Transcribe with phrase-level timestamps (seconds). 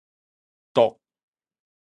[0.73, 0.97] 剁